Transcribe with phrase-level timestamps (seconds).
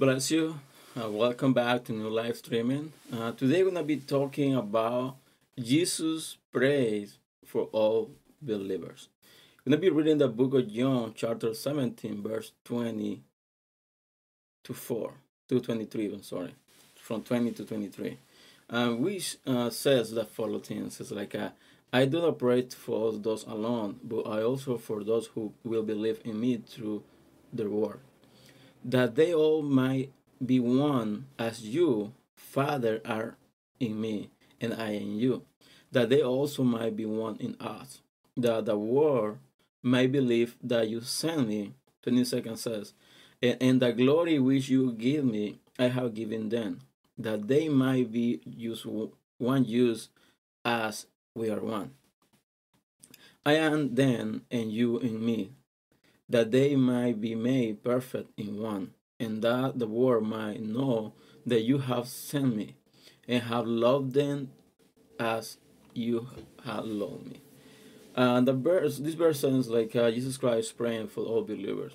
[0.00, 0.58] Bless you.
[0.98, 2.90] Uh, welcome back to new live streaming.
[3.12, 5.16] Uh, today we're gonna be talking about
[5.58, 8.10] Jesus prays for all
[8.40, 9.08] believers.
[9.58, 13.22] We're gonna be reading the book of John, chapter 17, verse 20
[14.64, 15.12] to 4,
[15.50, 16.14] to 23.
[16.14, 16.54] I'm sorry,
[16.94, 18.16] from 20 to 23,
[18.70, 19.36] uh, which
[19.68, 21.50] says the following things: It's like, uh,
[21.92, 26.22] I do not pray for those alone, but I also for those who will believe
[26.24, 27.02] in me through
[27.52, 28.00] the word
[28.84, 30.12] that they all might
[30.44, 33.36] be one as you, Father, are
[33.78, 35.42] in me, and I in you,
[35.92, 38.00] that they also might be one in us,
[38.36, 39.38] that the world
[39.82, 41.74] might believe that you sent me.
[42.06, 42.94] 22nd says,
[43.42, 46.80] and, and the glory which you give me, I have given them,
[47.18, 48.86] that they might be used
[49.38, 50.08] one use
[50.64, 51.92] as we are one.
[53.44, 55.52] I am then, and you in me,
[56.30, 61.12] that they might be made perfect in one, and that the world might know
[61.44, 62.76] that you have sent me
[63.28, 64.50] and have loved them
[65.18, 65.58] as
[65.92, 66.28] you
[66.64, 67.42] have loved me.
[68.14, 71.92] And the verse, this verse sounds like uh, Jesus Christ praying for all believers.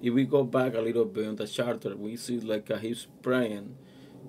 [0.00, 3.06] If we go back a little bit in the charter, we see like uh, he's
[3.22, 3.76] praying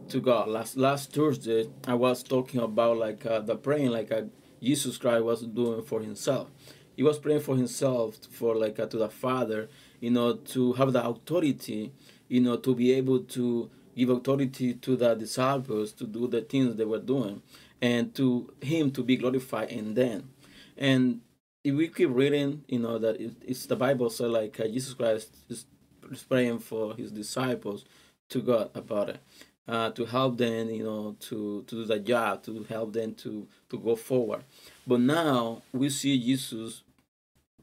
[0.09, 0.47] to God.
[0.47, 4.23] Last last Thursday, I was talking about like uh, the praying like uh,
[4.61, 6.49] Jesus Christ was doing for himself
[6.95, 10.93] he was praying for himself for like uh, to the father you know to have
[10.93, 11.91] the authority
[12.27, 16.75] you know to be able to give authority to the disciples to do the things
[16.75, 17.41] they were doing
[17.81, 20.29] and to him to be glorified in them.
[20.77, 21.21] And
[21.63, 24.93] if we keep reading you know that it, it's the bible so like uh, jesus
[24.93, 25.65] christ is
[26.27, 27.85] praying for his disciples
[28.29, 29.19] to god about it
[29.67, 33.47] uh, to help them, you know, to, to do the job, to help them to,
[33.69, 34.43] to go forward.
[34.85, 36.83] But now we see Jesus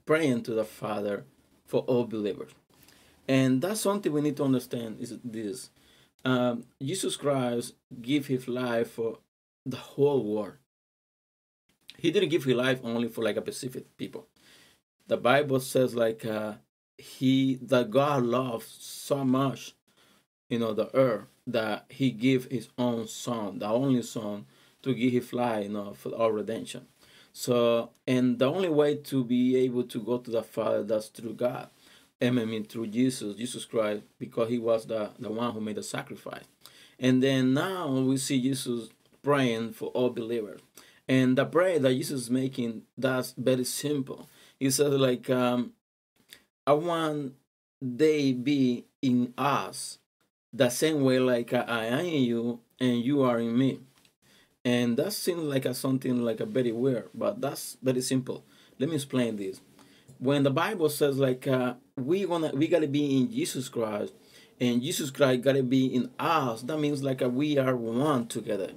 [0.07, 1.25] praying to the Father
[1.67, 2.53] for all believers.
[3.29, 5.71] And that's something we need to understand is this.
[6.25, 9.19] Um, Jesus Christ gave his life for
[9.65, 10.55] the whole world.
[11.97, 14.27] He didn't give his life only for like a specific people.
[15.07, 16.55] The Bible says like uh,
[16.97, 19.75] he that God loves so much,
[20.51, 24.45] you know, the earth that he gave his own son, the only son,
[24.83, 26.87] to give his life, you know, for our redemption.
[27.33, 31.35] So, and the only way to be able to go to the Father that's through
[31.35, 31.69] God.
[32.21, 35.83] I mean, through Jesus, Jesus Christ, because he was the, the one who made the
[35.83, 36.45] sacrifice.
[36.99, 38.91] And then now we see Jesus
[39.23, 40.61] praying for all believers.
[41.09, 44.29] And the prayer that Jesus is making, that's very simple.
[44.59, 45.73] He says, like, um,
[46.67, 47.35] I want
[47.81, 49.99] they be in us
[50.53, 53.81] the same way like uh, I am in you and you are in me.
[54.65, 58.45] And that seems like a something like a very weird, but that's very simple.
[58.79, 59.61] Let me explain this.
[60.19, 64.13] When the Bible says like uh, we gonna we gotta be in Jesus Christ,
[64.61, 68.73] and Jesus Christ gotta be in us, that means like a, we are one together.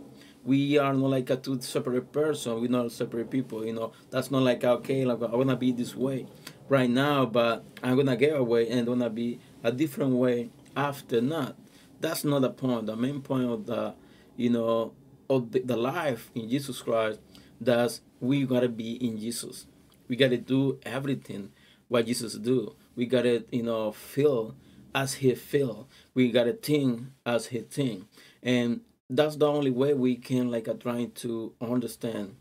[0.46, 2.62] We are not like a two separate person.
[2.62, 3.66] We're not separate people.
[3.66, 6.28] You know, that's not like okay, like I wanna be this way
[6.70, 11.58] right now, but I'm gonna get away and gonna be a different way after not
[12.04, 12.86] that's not the point.
[12.86, 13.96] The main point of the,
[14.36, 14.94] you know,
[15.30, 17.20] of the, the life in Jesus Christ,
[17.62, 19.66] that we gotta be in Jesus.
[20.10, 21.52] We gotta do everything
[21.88, 22.76] what Jesus do.
[22.96, 24.56] We gotta, you know, feel
[24.94, 25.88] as He feel.
[26.14, 28.06] We gotta think as He think,
[28.44, 32.36] and that's the only way we can like uh, trying to understand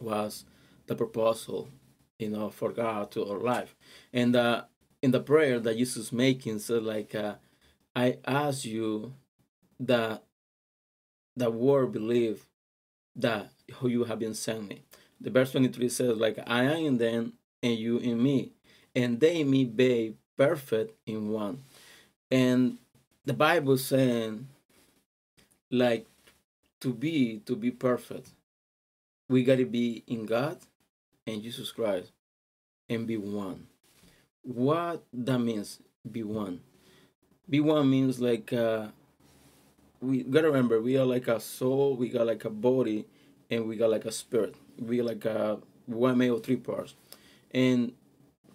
[0.00, 0.44] was
[0.88, 1.68] the proposal,
[2.18, 3.76] you know, for God to our life,
[4.12, 4.64] and uh,
[5.02, 7.14] in the prayer that Jesus making, so like.
[7.14, 7.36] Uh,
[7.96, 9.14] I ask you
[9.80, 10.22] that
[11.34, 12.46] the world believe
[13.16, 14.82] that who you have been sent me.
[15.18, 18.52] The verse 23 says, like, I am in them and you in me,
[18.94, 21.62] and they may be perfect in one.
[22.30, 22.76] And
[23.24, 24.46] the Bible saying,
[25.70, 26.06] like,
[26.82, 28.28] to be, to be perfect,
[29.30, 30.58] we got to be in God
[31.26, 32.12] and Jesus Christ
[32.90, 33.66] and be one.
[34.42, 36.60] What that means, be one.
[37.50, 38.88] B1 means like uh,
[40.00, 43.06] we gotta remember we are like a soul, we got like a body,
[43.50, 44.56] and we got like a spirit.
[44.78, 46.94] We like a one male three parts,
[47.52, 47.92] and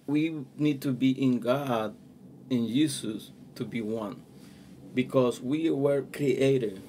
[0.07, 1.95] we need to be in God,
[2.49, 4.23] in Jesus, to be one,
[4.93, 6.81] because we were created.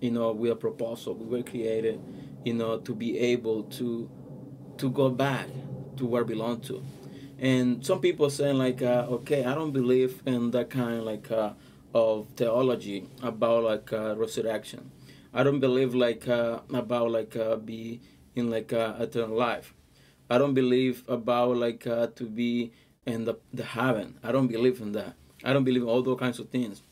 [0.00, 1.14] You know, we are proposal.
[1.14, 2.00] We were created,
[2.44, 4.10] you know, to be able to
[4.78, 5.46] to go back
[5.96, 6.82] to where we belong to
[7.40, 11.50] and some people saying like uh, okay i don't believe in that kind like uh,
[11.94, 14.90] of theology about like uh, resurrection.
[15.32, 18.00] I don't believe like uh, about like uh, be
[18.34, 19.74] in like uh, eternal life.
[20.28, 22.72] I don't believe about like to be
[23.06, 24.18] in the, the heaven.
[24.22, 25.14] I don't believe in that.
[25.44, 26.82] I don't believe in all those kinds of things.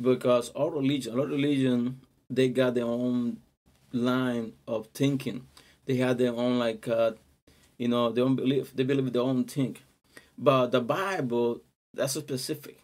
[0.00, 2.00] Because all religion, all religion,
[2.30, 3.38] they got their own
[3.92, 5.46] line of thinking.
[5.86, 7.12] They have their own like, uh,
[7.78, 9.76] you know, they don't believe they believe their own thing.
[10.36, 11.60] But the Bible,
[11.92, 12.80] that's specific.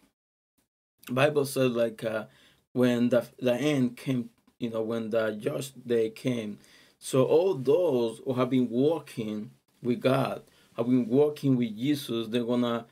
[1.09, 2.25] Bible says like uh,
[2.73, 6.59] when the the end came, you know, when the judge day came.
[6.99, 9.51] So all those who have been walking
[9.81, 10.43] with God,
[10.77, 12.85] have been walking with Jesus, they're gonna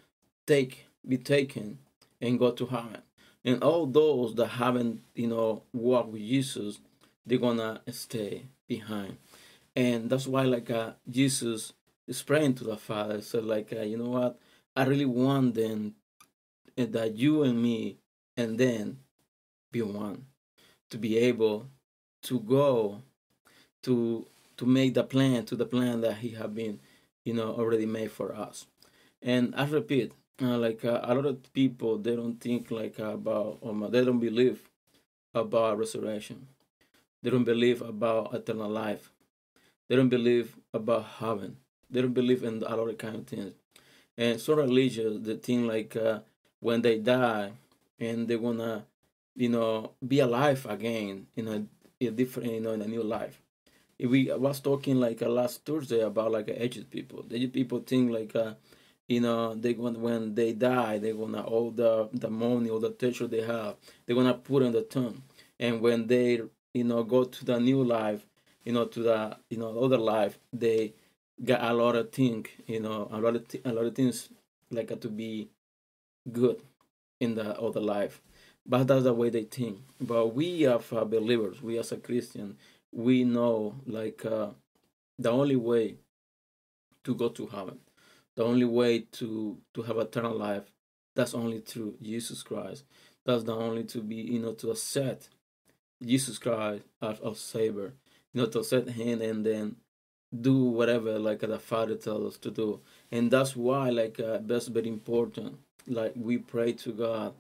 [0.46, 1.80] take be taken
[2.20, 3.02] and go to heaven.
[3.46, 6.80] And all those that haven't, you know, walked with Jesus,
[7.26, 9.18] they're gonna stay behind.
[9.76, 11.74] And that's why like uh, Jesus
[12.10, 13.22] is praying to the Father.
[13.22, 14.40] So like uh, you know what?
[14.76, 15.96] I really want them
[16.78, 17.98] uh, that you and me
[18.38, 19.00] and then
[19.72, 20.26] be one.
[20.92, 21.68] To be able
[22.24, 23.02] to go
[23.84, 24.26] to
[24.58, 26.80] to make the plan to the plan that he have been
[27.26, 28.68] you know already made for us.
[29.22, 33.60] And i repeat uh, like uh, a lot of people they don't think like about
[33.64, 34.70] um, they don't believe
[35.34, 36.48] about resurrection.
[37.24, 39.12] They don't believe about eternal life.
[39.90, 41.58] They don't believe about heaven
[41.90, 43.54] they don't believe in a lot of kind of things.
[44.18, 46.20] And so religious they think like uh,
[46.60, 47.52] when they die
[48.00, 48.86] and they wanna
[49.36, 53.42] you know be alive again in a, a different you know in a new life.
[53.98, 57.24] If we I was talking like uh, last thursday about like uh, aged people.
[57.24, 58.54] The aged people think like uh,
[59.08, 62.92] you know they when when they die they're gonna all the the money or the
[62.92, 63.76] treasure they have.
[64.06, 65.24] They're gonna put on the tomb.
[65.60, 66.42] And when they
[66.74, 68.26] you know go to the new life
[68.64, 70.94] you know to the you know other life they
[71.44, 74.30] got a lot of things you know a lot of th- a lot of things
[74.72, 75.50] like to be
[76.32, 76.62] good
[77.20, 78.22] in the other life.
[78.66, 79.80] But that's the way they think.
[80.00, 82.58] But we as uh, believers we as a christian
[82.92, 84.50] we know like uh,
[85.18, 85.98] the only way
[87.04, 87.80] to go to heaven
[88.36, 90.64] the only way to to have eternal life
[91.16, 92.84] that's only through jesus christ.
[93.26, 95.30] That's the only to be you know to accept
[96.04, 97.94] jesus christ as our savior.
[98.34, 99.76] You know to accept him and then
[100.42, 102.80] do whatever like the father tells us to do.
[103.12, 105.58] And that's why like uh, that's very important.
[105.88, 107.34] Like we pray to god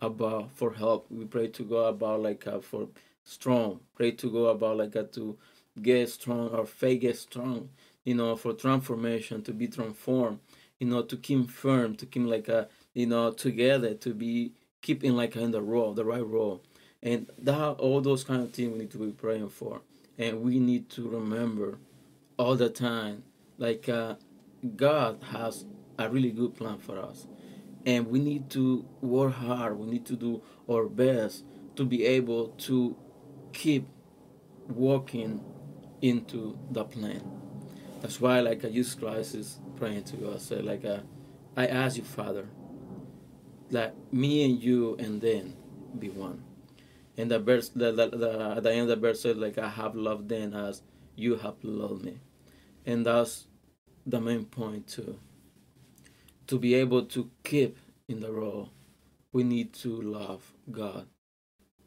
[0.00, 1.06] about for help.
[1.10, 2.88] We pray to god about like uh, for
[3.24, 3.80] strong.
[3.94, 5.36] Pray to god about like uh, to
[5.82, 7.68] get strong or faith get strong
[8.04, 10.38] you know for transformation to be transformed
[10.78, 15.16] you know to keep firm to keep like a you know together to be keeping
[15.16, 16.62] like in the role the right role.
[17.02, 19.80] And that all those kind of things we need to be praying for.
[20.18, 21.78] And we need to remember
[22.38, 23.24] all the time.
[23.58, 24.16] Like uh,
[24.76, 25.64] god has
[25.98, 27.26] a really good plan for us.
[27.84, 29.78] And we need to work hard.
[29.78, 31.44] We need to do our best
[31.76, 32.96] to be able to
[33.52, 33.86] keep
[34.68, 35.42] walking
[36.02, 37.22] into the plan.
[38.00, 41.00] That's why like uh, jesus christ is praying to us say like uh,
[41.56, 42.46] i ask you father
[43.70, 45.56] that me and you and then
[45.98, 46.42] be one.
[47.16, 49.68] And the verse the, the, the, at the end of the verse says like i
[49.68, 50.82] have loved them as
[51.16, 52.20] you have loved me
[52.86, 53.46] and that's
[54.06, 55.18] the main point too.
[56.46, 57.76] To be able to keep
[58.08, 58.70] in the role,
[59.32, 61.08] we need to love God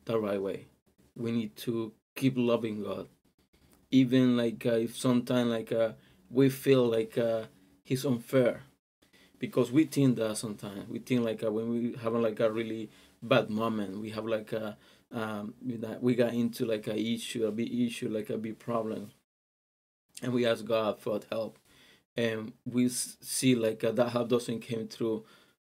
[0.05, 0.67] the right way.
[1.15, 3.07] We need to keep loving God,
[3.89, 5.93] even like uh, if sometimes like uh,
[6.29, 7.43] we feel like uh,
[7.83, 8.63] He's unfair,
[9.39, 12.89] because we think that sometimes we think like uh, when we have like a really
[13.23, 14.77] bad moment, we have like a
[15.11, 15.55] um,
[16.01, 19.11] we got into like a issue, a big issue, like a big problem,
[20.21, 21.57] and we ask God for help.
[22.17, 25.23] And we see like uh, that help doesn't came through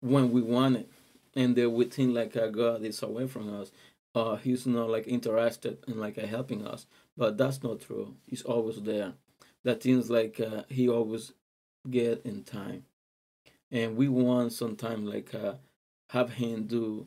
[0.01, 0.91] when we want it.
[1.35, 3.71] And then we think like uh, god is away from us
[4.15, 6.87] uh he's not like interested in like uh, helping us.
[7.17, 8.15] But that's not true.
[8.27, 9.15] He's always there.
[9.65, 11.33] That things like uh, he always
[11.91, 12.85] get in time.
[13.71, 15.55] And we want sometimes like uh,
[16.11, 17.07] have him do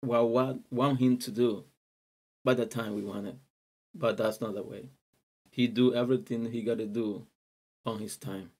[0.00, 1.64] what what want him to do.
[2.44, 3.36] By the time we want it.
[3.94, 4.90] But that's not the way
[5.58, 7.26] he do everything he got to do
[7.84, 8.52] on his time.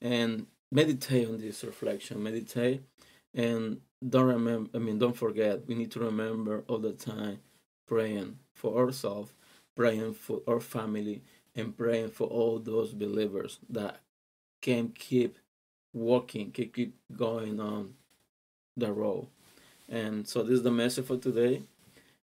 [0.00, 2.82] And meditate on this reflection meditate.
[3.34, 7.38] And don't remember i mean don't forget we need to remember all the time
[7.88, 9.32] praying for ourselves
[9.74, 11.22] praying for our family
[11.54, 14.00] and praying for all those believers that
[14.60, 15.38] can keep
[15.94, 17.94] walking can keep going on
[18.76, 19.26] the road.
[19.88, 21.62] And so this is the message for today.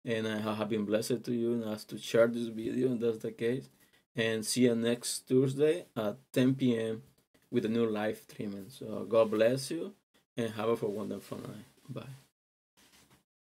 [0.06, 3.18] And i have been blessed to you and asked to share this video and that's
[3.18, 3.70] the case
[4.16, 7.02] and see you next tuesday at 10 p.m
[7.56, 8.66] with a new live streaming.
[8.70, 9.94] So God bless you
[10.36, 11.66] and have a wonderful night.
[11.88, 12.25] Bye.